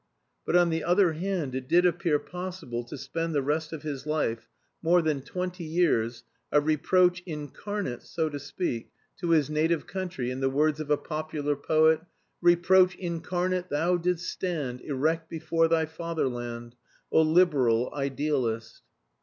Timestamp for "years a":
5.63-6.59